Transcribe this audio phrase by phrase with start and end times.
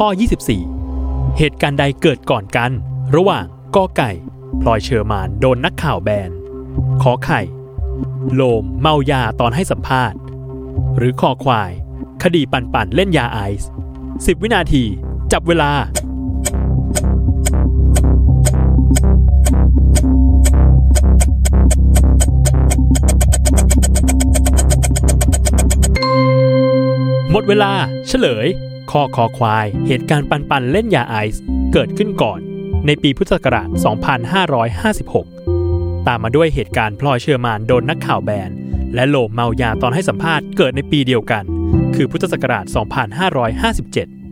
[0.00, 0.08] ข้อ
[0.72, 2.70] 24 เหตุการณ์ใดเกิดก่อนกัน
[3.16, 3.44] ระหว่าง
[3.76, 4.10] กอไก่
[4.60, 6.30] พลอยเชอร์มานโดนนักข่าวแบน
[7.02, 7.40] ขอไข่
[8.34, 10.18] โลมเมายาตอนให้สัมภาษณ์
[10.96, 11.72] หรือคอควาย
[12.22, 13.68] คดีปันป่นๆเล่นยาไอซ์
[14.04, 14.84] 10วินาที
[15.32, 15.72] จับเวลา
[27.30, 27.72] หมดเวลา
[28.08, 28.48] เฉลย
[28.96, 32.40] คอคอควาย เหตุการณ์ปันปันเล่นยาไอซ์เกิดขึ้นก่อน
[32.86, 33.68] ในปีพุทธศักราช
[35.28, 38.50] 2556 ตามมาด้วยเหตุการณ์พลอยเชอร์มานโดนนักข่าวแบน
[38.94, 41.44] และโลมเมายาตอนให้สัมภาษณ์เกิดในปีเดียวกัน
[41.94, 42.64] คือพุทธศักราช
[43.70, 44.23] 2557